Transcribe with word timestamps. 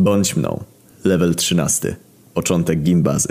Bądź 0.00 0.36
mną. 0.36 0.64
Level 1.04 1.34
13. 1.34 1.96
Początek 2.34 2.82
gimbazy. 2.82 3.28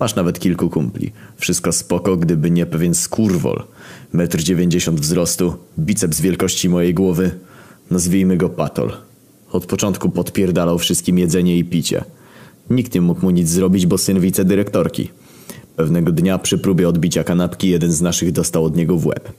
Masz 0.00 0.14
nawet 0.14 0.38
kilku 0.38 0.70
kumpli. 0.70 1.12
Wszystko 1.36 1.72
spoko, 1.72 2.16
gdyby 2.16 2.50
nie 2.50 2.66
pewien 2.66 2.94
skurwol. 2.94 3.62
Metr 4.12 4.42
dziewięćdziesiąt 4.42 5.00
wzrostu, 5.00 5.56
biceps 5.78 6.20
wielkości 6.20 6.68
mojej 6.68 6.94
głowy. 6.94 7.30
Nazwijmy 7.90 8.36
go 8.36 8.48
Patol. 8.48 8.92
Od 9.52 9.66
początku 9.66 10.10
podpierdalał 10.10 10.78
wszystkim 10.78 11.18
jedzenie 11.18 11.58
i 11.58 11.64
picie. 11.64 12.04
Nikt 12.70 12.94
nie 12.94 13.00
mógł 13.00 13.22
mu 13.22 13.30
nic 13.30 13.48
zrobić, 13.48 13.86
bo 13.86 13.98
syn 13.98 14.20
wicedyrektorki. 14.20 15.10
Pewnego 15.76 16.12
dnia 16.12 16.38
przy 16.38 16.58
próbie 16.58 16.88
odbicia 16.88 17.24
kanapki 17.24 17.68
jeden 17.68 17.92
z 17.92 18.00
naszych 18.00 18.32
dostał 18.32 18.64
od 18.64 18.76
niego 18.76 18.96
w 18.96 19.06
łeb. 19.06 19.32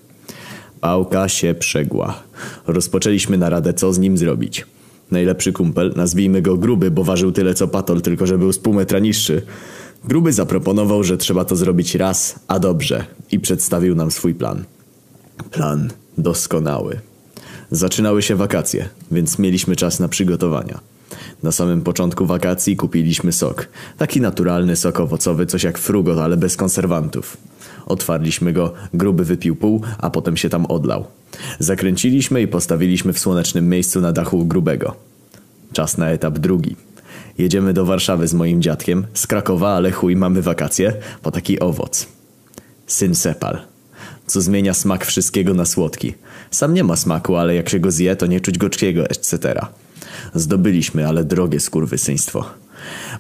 Pałka 0.82 1.30
się 1.30 1.54
przegła. 1.54 2.24
Rozpoczęliśmy 2.68 3.38
naradę, 3.38 3.74
co 3.74 3.94
z 3.94 4.00
nim 4.00 4.18
zrobić. 4.18 4.66
Najlepszy 5.12 5.54
kumpel, 5.54 5.94
nazwijmy 5.96 6.42
go 6.42 6.58
Gruby, 6.58 6.92
bo 6.92 7.04
ważył 7.04 7.32
tyle 7.32 7.54
co 7.54 7.68
Patol, 7.68 8.02
tylko 8.02 8.28
że 8.28 8.38
był 8.38 8.54
z 8.54 8.60
pół 8.60 8.74
metra 8.74 9.00
niższy. 9.00 9.42
Gruby 10.04 10.34
zaproponował, 10.34 11.04
że 11.04 11.18
trzeba 11.18 11.46
to 11.46 11.56
zrobić 11.56 11.96
raz, 11.96 12.40
a 12.48 12.60
dobrze 12.60 13.06
i 13.32 13.40
przedstawił 13.40 13.96
nam 13.96 14.12
swój 14.12 14.36
plan. 14.36 14.64
Plan 15.52 15.90
doskonały. 16.18 17.00
Zaczynały 17.72 18.22
się 18.22 18.36
wakacje, 18.36 18.90
więc 19.12 19.40
mieliśmy 19.40 19.76
czas 19.76 20.00
na 20.00 20.08
przygotowania. 20.08 20.80
Na 21.44 21.52
samym 21.52 21.82
początku 21.82 22.26
wakacji 22.26 22.76
kupiliśmy 22.76 23.32
sok. 23.32 23.68
Taki 23.98 24.22
naturalny 24.22 24.76
sok 24.76 25.00
owocowy, 25.00 25.46
coś 25.46 25.64
jak 25.64 25.78
frugot, 25.78 26.18
ale 26.18 26.38
bez 26.38 26.56
konserwantów. 26.56 27.38
Otwarliśmy 27.86 28.54
go, 28.54 28.74
gruby 28.94 29.26
wypił 29.26 29.56
pół, 29.56 29.82
a 29.98 30.10
potem 30.10 30.38
się 30.38 30.50
tam 30.50 30.66
odlał. 30.66 31.06
Zakręciliśmy 31.60 32.42
i 32.42 32.48
postawiliśmy 32.48 33.14
w 33.14 33.20
słonecznym 33.20 33.70
miejscu 33.70 34.02
na 34.02 34.12
dachu 34.12 34.46
grubego. 34.46 34.96
Czas 35.78 35.98
na 35.98 36.10
etap 36.10 36.40
drugi. 36.40 36.76
Jedziemy 37.38 37.74
do 37.74 37.86
Warszawy 37.86 38.28
z 38.28 38.34
moim 38.34 38.62
dziadkiem, 38.62 39.08
z 39.14 39.28
Krakowa, 39.28 39.70
ale 39.70 39.92
chuj, 39.92 40.16
mamy 40.16 40.42
wakacje, 40.42 40.94
po 41.22 41.32
taki 41.32 41.60
owoc. 41.60 42.08
Syn 42.88 43.16
Sepal. 43.16 43.60
Co 44.28 44.42
zmienia 44.42 44.74
smak 44.74 45.06
wszystkiego 45.06 45.54
na 45.54 45.66
słodki. 45.66 46.14
Sam 46.52 46.74
nie 46.74 46.84
ma 46.84 46.96
smaku, 46.96 47.36
ale 47.36 47.56
jak 47.56 47.70
się 47.70 47.80
go 47.80 47.92
zje, 47.92 48.16
to 48.16 48.26
nie 48.26 48.42
czuć 48.42 48.58
gorzkiego, 48.58 49.06
etc. 49.06 49.66
Zdobyliśmy, 50.34 51.08
ale 51.08 51.24
drogie 51.24 51.60
skurwysyństwo. 51.60 52.46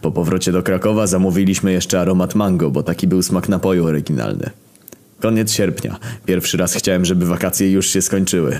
Po 0.02 0.12
powrocie 0.12 0.52
do 0.52 0.64
Krakowa 0.64 1.08
zamówiliśmy 1.08 1.72
jeszcze 1.72 2.02
aromat 2.02 2.36
mango, 2.36 2.72
bo 2.72 2.84
taki 2.84 3.08
był 3.08 3.24
smak 3.24 3.50
napoju 3.50 3.86
oryginalny. 3.86 4.50
Koniec 5.20 5.52
sierpnia. 5.52 5.98
Pierwszy 6.26 6.58
raz 6.58 6.74
chciałem, 6.74 7.06
żeby 7.06 7.26
wakacje 7.26 7.72
już 7.72 7.90
się 7.90 8.02
skończyły. 8.02 8.60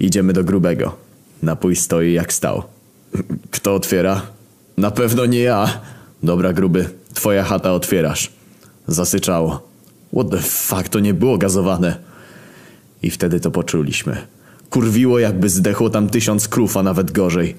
Idziemy 0.00 0.32
do 0.32 0.44
grubego. 0.44 0.96
Napój 1.42 1.76
stoi 1.76 2.12
jak 2.12 2.32
stał. 2.32 2.77
Kto 3.58 3.74
otwiera? 3.74 4.22
Na 4.76 4.90
pewno 4.90 5.26
nie 5.26 5.40
ja. 5.40 5.80
Dobra, 6.22 6.52
gruby. 6.52 6.90
Twoja 7.14 7.44
chata 7.44 7.72
otwierasz. 7.72 8.30
Zasyczało. 8.86 9.68
What 10.12 10.30
the 10.30 10.38
fuck, 10.38 10.88
to 10.88 11.00
nie 11.00 11.14
było 11.14 11.38
gazowane. 11.38 11.96
I 13.02 13.10
wtedy 13.10 13.40
to 13.40 13.50
poczuliśmy. 13.50 14.16
Kurwiło 14.70 15.18
jakby 15.18 15.48
zdechło 15.48 15.90
tam 15.90 16.08
tysiąc 16.08 16.48
krów, 16.48 16.76
a 16.76 16.82
nawet 16.82 17.12
gorzej. 17.12 17.56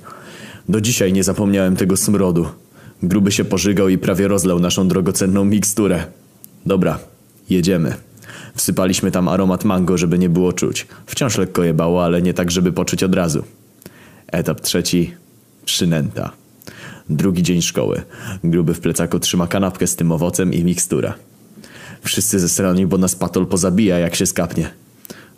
Do 0.69 0.81
dzisiaj 0.81 1.13
nie 1.13 1.23
zapomniałem 1.23 1.75
tego 1.75 1.97
smrodu. 1.97 2.47
Gruby 3.03 3.31
się 3.31 3.45
pożygał 3.45 3.89
i 3.89 3.97
prawie 3.97 4.27
rozlał 4.27 4.59
naszą 4.59 4.87
drogocenną 4.87 5.45
miksturę. 5.45 6.03
Dobra, 6.65 6.99
jedziemy. 7.49 7.93
Wsypaliśmy 8.55 9.11
tam 9.11 9.27
aromat 9.27 9.65
mango, 9.65 9.97
żeby 9.97 10.19
nie 10.19 10.29
było 10.29 10.53
czuć. 10.53 10.87
Wciąż 11.05 11.37
lekko 11.37 11.63
jebało, 11.63 12.05
ale 12.05 12.21
nie 12.21 12.33
tak, 12.33 12.51
żeby 12.51 12.71
poczuć 12.71 13.03
od 13.03 13.15
razu. 13.15 13.43
Etap 14.27 14.61
trzeci. 14.61 15.13
Przynęta. 15.69 16.31
Drugi 17.09 17.43
dzień 17.43 17.61
szkoły. 17.61 18.01
Gruby 18.43 18.73
w 18.73 18.79
plecaku 18.79 19.19
trzyma 19.19 19.47
kanapkę 19.47 19.87
z 19.87 19.95
tym 19.95 20.11
owocem 20.11 20.53
i 20.53 20.63
miksturę. 20.63 21.13
Wszyscy 22.01 22.39
zesrani, 22.39 22.87
bo 22.87 22.97
nas 22.97 23.15
patol 23.15 23.47
pozabija, 23.47 23.99
jak 23.99 24.15
się 24.15 24.25
skapnie. 24.25 24.69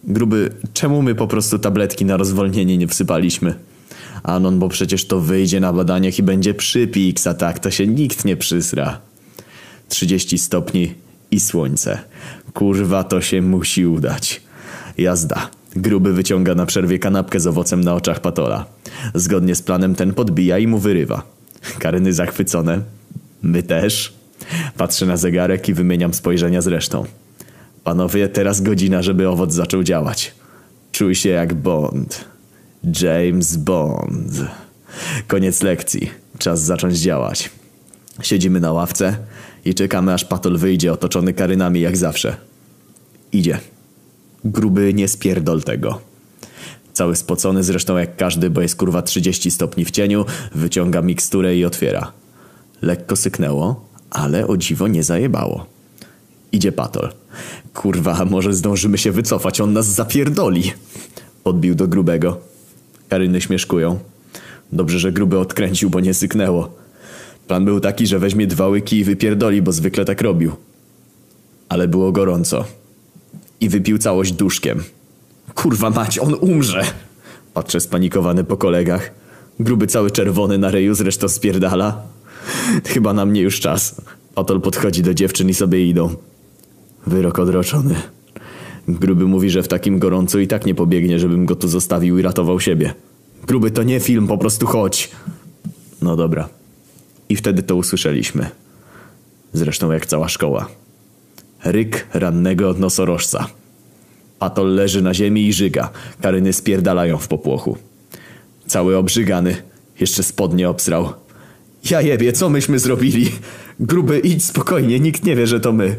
Gruby, 0.03 0.50
czemu 0.73 1.01
my 1.01 1.16
po 1.16 1.28
prostu 1.28 1.59
tabletki 1.59 2.05
na 2.05 2.17
rozwolnienie 2.17 2.78
nie 2.78 2.88
wsypaliśmy? 2.88 3.55
Anon, 4.23 4.59
bo 4.59 4.69
przecież 4.69 5.05
to 5.05 5.19
wyjdzie 5.19 5.59
na 5.59 5.73
badaniach 5.73 6.19
i 6.19 6.23
będzie 6.23 6.53
przypiks, 6.53 7.28
a 7.28 7.34
tak 7.34 7.59
to 7.59 7.72
się 7.72 7.88
nikt 7.88 8.25
nie 8.25 8.38
przysra. 8.38 9.00
30 9.89 10.38
stopni 10.38 10.94
i 11.31 11.39
słońce. 11.39 12.00
Kurwa, 12.53 13.03
to 13.03 13.22
się 13.22 13.41
musi 13.41 13.85
udać. 13.85 14.41
Jazda. 14.97 15.50
Gruby 15.75 16.13
wyciąga 16.13 16.55
na 16.55 16.66
przerwie 16.66 17.00
kanapkę 17.00 17.39
z 17.39 17.47
owocem 17.47 17.81
na 17.81 17.94
oczach 17.94 18.19
Patola. 18.19 18.66
Zgodnie 19.13 19.56
z 19.56 19.62
planem 19.62 19.96
ten 19.96 20.13
podbija 20.13 20.57
i 20.57 20.68
mu 20.68 20.78
wyrywa. 20.78 21.24
Karyny 21.79 22.13
zachwycone. 22.13 22.81
My 23.41 23.63
też. 23.63 24.13
Patrzę 24.78 25.06
na 25.06 25.18
zegarek 25.18 25.69
i 25.69 25.74
wymieniam 25.74 26.13
spojrzenia 26.13 26.62
z 26.62 26.68
resztą. 26.68 27.06
Panowie, 27.84 28.28
teraz 28.28 28.62
godzina, 28.62 29.02
żeby 29.02 29.29
owoc 29.29 29.53
zaczął 29.53 29.84
działać. 29.84 30.35
Czuj 30.91 31.16
się 31.16 31.29
jak 31.29 31.53
Bond. 31.53 32.25
James 33.02 33.57
Bond. 33.57 34.31
Koniec 35.28 35.62
lekcji. 35.62 36.12
Czas 36.38 36.62
zacząć 36.62 36.97
działać. 36.97 37.50
Siedzimy 38.22 38.59
na 38.59 38.72
ławce 38.72 39.18
i 39.66 39.73
czekamy 39.73 40.13
aż 40.13 40.25
Patol 40.25 40.58
wyjdzie 40.58 40.94
otoczony 40.94 41.34
karynami 41.34 41.81
jak 41.81 41.97
zawsze. 41.97 42.35
Idzie. 43.31 43.59
Gruby 44.46 44.94
nie 44.94 45.08
spierdol 45.08 45.63
tego. 45.63 46.02
Cały 47.01 47.16
spocony 47.16 47.63
zresztą 47.63 47.97
jak 47.97 48.16
każdy, 48.16 48.50
bo 48.50 48.62
jest 48.62 48.75
kurwa 48.75 49.01
30 49.01 49.51
stopni 49.51 49.85
w 49.85 49.91
cieniu, 49.91 50.25
wyciąga 50.56 51.01
miksturę 51.01 51.57
i 51.57 51.66
otwiera. 51.66 52.12
Lekko 52.81 53.16
syknęło, 53.16 53.85
ale 54.09 54.47
o 54.47 54.57
dziwo 54.57 54.88
nie 54.88 55.03
zajebało. 55.03 55.66
Idzie 56.51 56.72
Patol. 56.72 57.09
Kurwa, 57.73 58.25
może 58.25 58.53
zdążymy 58.53 58.97
się 58.97 59.11
wycofać, 59.11 59.61
on 59.61 59.73
nas 59.73 59.85
zapierdoli. 59.85 60.73
Podbił 61.44 61.75
do 61.75 61.88
grubego. 61.88 62.38
Karyny 63.09 63.41
śmieszkują. 63.41 64.00
Dobrze, 64.72 65.00
że 65.00 65.11
gruby 65.11 65.40
odkręcił, 65.40 65.90
bo 65.90 66.00
nie 66.00 66.13
syknęło. 66.13 66.75
Plan 67.47 67.66
był 67.66 67.79
taki, 67.79 68.07
że 68.07 68.19
weźmie 68.19 68.47
dwa 68.47 68.67
łyki 68.67 68.97
i 68.97 69.03
wypierdoli, 69.03 69.61
bo 69.61 69.72
zwykle 69.72 70.06
tak 70.06 70.22
robił. 70.22 70.51
Ale 71.69 71.88
było 71.88 72.11
gorąco. 72.11 72.66
I 73.61 73.69
wypił 73.69 73.97
całość 73.97 74.31
duszkiem. 74.31 74.84
Kurwa 75.56 75.89
mać, 75.89 76.19
on 76.19 76.34
umrze! 76.34 76.84
Patrzę 77.53 77.79
spanikowany 77.79 78.44
po 78.44 78.57
kolegach. 78.57 79.12
Gruby 79.59 79.88
cały 79.88 80.12
czerwony 80.12 80.57
na 80.57 80.72
reju 80.72 80.95
zresztą 80.95 81.29
spierdala. 81.29 82.01
Chyba 82.85 83.13
na 83.13 83.25
mnie 83.25 83.41
już 83.41 83.59
czas. 83.59 84.01
Patol 84.35 84.61
podchodzi 84.61 85.03
do 85.03 85.13
dziewczyn 85.13 85.50
i 85.50 85.53
sobie 85.53 85.90
idą. 85.90 86.16
Wyrok 87.07 87.40
odroczony. 87.40 87.95
Gruby 88.88 89.25
mówi, 89.25 89.50
że 89.50 89.63
w 89.63 89.67
takim 89.67 90.00
gorącu 90.00 90.40
i 90.40 90.47
tak 90.47 90.66
nie 90.66 90.75
pobiegnie, 90.75 91.19
żebym 91.19 91.45
go 91.45 91.56
tu 91.56 91.67
zostawił 91.67 92.19
i 92.19 92.22
ratował 92.22 92.59
siebie. 92.59 92.94
Gruby, 93.47 93.72
to 93.72 93.84
nie 93.84 94.00
film, 94.00 94.28
po 94.28 94.38
prostu 94.38 94.66
chodź. 94.67 95.11
No 96.01 96.16
dobra. 96.16 96.50
I 97.29 97.35
wtedy 97.35 97.63
to 97.63 97.75
usłyszeliśmy. 97.75 98.50
Zresztą 99.53 99.91
jak 99.91 100.06
cała 100.06 100.29
szkoła. 100.29 100.67
Ryk 101.63 102.07
rannego 102.13 102.73
nosorożca. 102.73 103.47
Patol 104.41 104.75
leży 104.75 105.02
na 105.02 105.13
ziemi 105.13 105.47
i 105.47 105.53
żyga. 105.53 105.90
Karyny 106.22 106.53
spierdalają 106.53 107.18
w 107.18 107.28
popłochu. 107.28 107.78
Cały 108.68 108.97
obrzygany. 108.97 109.56
Jeszcze 110.00 110.24
spodnie 110.24 110.69
obsrał. 110.69 111.13
Ja 111.90 112.02
jebie, 112.02 112.34
co 112.34 112.50
myśmy 112.50 112.79
zrobili? 112.79 113.31
Gruby, 113.79 114.19
idź 114.19 114.46
spokojnie, 114.46 115.00
nikt 115.00 115.24
nie 115.24 115.35
wie, 115.35 115.47
że 115.47 115.59
to 115.59 115.72
my. 115.72 115.96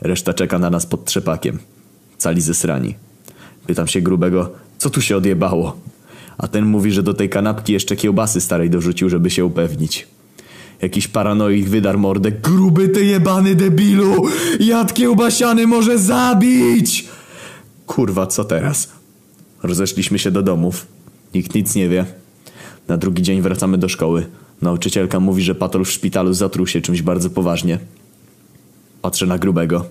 Reszta 0.00 0.34
czeka 0.34 0.58
na 0.58 0.70
nas 0.70 0.86
pod 0.86 1.04
trzepakiem. 1.04 1.58
Cali 2.18 2.40
zesrani. 2.40 2.94
Pytam 3.66 3.86
się 3.86 4.00
grubego, 4.00 4.52
co 4.78 4.90
tu 4.90 5.00
się 5.00 5.16
odjebało? 5.16 5.76
A 6.38 6.48
ten 6.48 6.64
mówi, 6.64 6.92
że 6.92 7.02
do 7.02 7.14
tej 7.14 7.28
kanapki 7.28 7.72
jeszcze 7.72 7.96
kiełbasy 7.96 8.40
starej 8.40 8.70
dorzucił, 8.70 9.08
żeby 9.08 9.30
się 9.30 9.44
upewnić. 9.44 10.06
Jakiś 10.82 11.08
paranoik 11.08 11.68
wydar 11.68 11.98
mordę. 11.98 12.32
Gruby 12.32 12.88
ty 12.88 13.04
jebany 13.04 13.54
debilu! 13.54 14.26
Jad 14.60 14.94
kiełbasiany 14.94 15.66
może 15.66 15.98
zabić! 15.98 17.13
Kurwa, 17.86 18.26
co 18.26 18.44
teraz? 18.44 18.92
Rozeszliśmy 19.62 20.18
się 20.18 20.30
do 20.30 20.42
domów. 20.42 20.86
Nikt 21.34 21.54
nic 21.54 21.74
nie 21.74 21.88
wie. 21.88 22.04
Na 22.88 22.96
drugi 22.96 23.22
dzień 23.22 23.42
wracamy 23.42 23.78
do 23.78 23.88
szkoły. 23.88 24.26
Nauczycielka 24.62 25.20
mówi, 25.20 25.42
że 25.42 25.54
patol 25.54 25.84
w 25.84 25.90
szpitalu 25.90 26.32
zatruł 26.32 26.66
się 26.66 26.80
czymś 26.80 27.02
bardzo 27.02 27.30
poważnie. 27.30 27.78
Patrzę 29.02 29.26
na 29.26 29.38
grubego. 29.38 29.86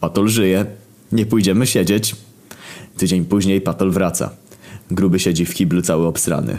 Patol 0.00 0.28
żyje. 0.28 0.66
Nie 1.12 1.26
pójdziemy 1.26 1.66
siedzieć. 1.66 2.16
Tydzień 2.96 3.24
później 3.24 3.60
Patol 3.60 3.90
wraca. 3.90 4.30
Gruby 4.90 5.18
siedzi 5.18 5.46
w 5.46 5.54
kiblu 5.54 5.82
cały 5.82 6.06
obsrany. 6.06 6.58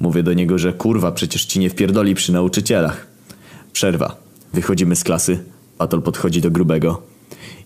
Mówię 0.00 0.22
do 0.22 0.32
niego, 0.32 0.58
że 0.58 0.72
kurwa, 0.72 1.12
przecież 1.12 1.44
ci 1.44 1.60
nie 1.60 1.70
wpierdoli 1.70 2.14
przy 2.14 2.32
nauczycielach. 2.32 3.06
Przerwa. 3.72 4.16
Wychodzimy 4.52 4.96
z 4.96 5.04
klasy. 5.04 5.44
Patol 5.78 6.02
podchodzi 6.02 6.40
do 6.40 6.50
grubego. 6.50 7.02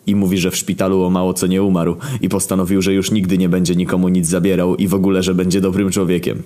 I 0.07 0.15
mówi, 0.17 0.39
że 0.39 0.51
w 0.51 0.57
szpitalu 0.57 1.03
o 1.03 1.11
mało 1.11 1.35
co 1.35 1.47
nie 1.47 1.63
umarł 1.63 1.97
i 2.21 2.29
postanowił, 2.29 2.83
że 2.83 2.95
już 2.95 3.11
nigdy 3.11 3.39
nie 3.39 3.49
będzie 3.49 3.77
nikomu 3.77 4.09
nic 4.09 4.27
zabierał 4.27 4.77
i 4.77 4.89
w 4.89 4.95
ogóle, 4.95 5.23
że 5.23 5.35
będzie 5.35 5.61
dobrym 5.61 5.91
człowiekiem. 5.91 6.43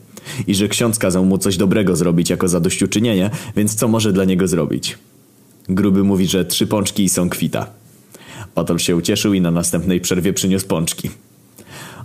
I 0.46 0.54
że 0.54 0.68
ksiądz 0.68 0.98
kazał 0.98 1.24
mu 1.24 1.38
coś 1.38 1.56
dobrego 1.56 1.96
zrobić 1.96 2.30
jako 2.30 2.48
zadośćuczynienie, 2.48 3.30
więc 3.56 3.74
co 3.74 3.88
może 3.88 4.12
dla 4.12 4.24
niego 4.24 4.48
zrobić? 4.48 4.98
Gruby 5.68 6.04
mówi, 6.04 6.26
że 6.26 6.44
trzy 6.44 6.66
pączki 6.66 7.04
i 7.04 7.08
są 7.08 7.28
kwita. 7.28 7.70
Patol 8.54 8.78
się 8.78 8.96
ucieszył 8.96 9.34
i 9.34 9.40
na 9.40 9.50
następnej 9.50 10.00
przerwie 10.00 10.32
przyniósł 10.32 10.66
pączki. 10.66 11.10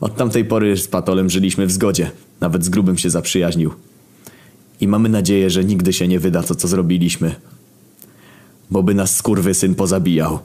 Od 0.02 0.16
tamtej 0.16 0.46
pory 0.46 0.78
z 0.78 0.88
Patolem 0.88 1.30
żyliśmy 1.30 1.68
w 1.68 1.72
zgodzie. 1.72 2.12
Nawet 2.42 2.66
z 2.66 2.70
Grubym 2.70 2.98
się 2.98 3.10
zaprzyjaźnił. 3.10 3.74
I 4.82 4.88
mamy 4.88 5.10
nadzieję, 5.10 5.50
że 5.50 5.64
nigdy 5.64 5.94
się 5.94 6.08
nie 6.08 6.20
wyda 6.20 6.44
to, 6.44 6.56
co 6.56 6.68
zrobiliśmy. 6.68 7.36
Bo 8.72 8.84
by 8.84 8.94
nas 8.94 9.16
skurwysyn 9.16 9.76
pozabijał. 9.76 10.40